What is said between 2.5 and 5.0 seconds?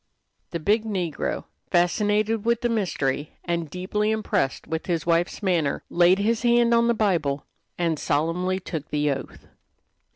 the mystery, and deeply impressed with